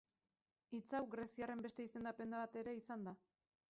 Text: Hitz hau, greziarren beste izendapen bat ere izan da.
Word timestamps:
Hitz 0.77 0.95
hau, 0.99 1.03
greziarren 1.13 1.63
beste 1.69 1.87
izendapen 1.91 2.37
bat 2.41 2.61
ere 2.65 2.79
izan 2.83 3.11
da. 3.11 3.19